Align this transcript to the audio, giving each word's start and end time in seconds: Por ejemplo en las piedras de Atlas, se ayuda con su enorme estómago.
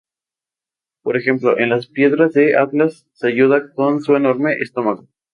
Por 1.03 1.15
ejemplo 1.15 1.59
en 1.59 1.69
las 1.69 1.85
piedras 1.85 2.33
de 2.33 2.57
Atlas, 2.57 3.05
se 3.13 3.27
ayuda 3.27 3.71
con 3.75 4.01
su 4.01 4.15
enorme 4.15 4.53
estómago. 4.53 5.07